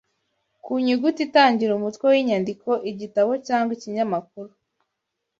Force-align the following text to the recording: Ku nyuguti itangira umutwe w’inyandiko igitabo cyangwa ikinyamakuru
Ku 0.63 0.71
nyuguti 0.85 1.21
itangira 1.27 1.71
umutwe 1.75 2.05
w’inyandiko 2.11 2.69
igitabo 2.91 3.31
cyangwa 3.47 3.71
ikinyamakuru 3.77 4.49